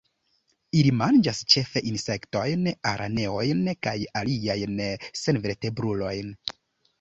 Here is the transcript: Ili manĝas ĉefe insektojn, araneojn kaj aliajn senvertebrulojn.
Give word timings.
Ili 0.77 0.93
manĝas 1.01 1.41
ĉefe 1.53 1.83
insektojn, 1.91 2.69
araneojn 2.93 3.61
kaj 3.89 3.95
aliajn 4.23 4.83
senvertebrulojn. 5.27 6.35